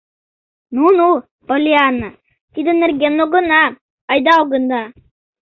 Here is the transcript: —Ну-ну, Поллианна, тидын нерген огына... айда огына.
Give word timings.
—Ну-ну, 0.75 1.07
Поллианна, 1.47 2.09
тидын 2.53 2.75
нерген 2.83 3.15
огына... 3.23 3.63
айда 4.11 4.33
огына. 4.43 4.83